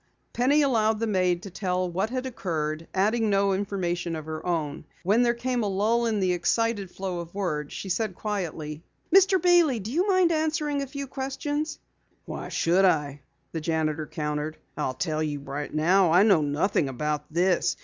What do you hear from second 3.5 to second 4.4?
information of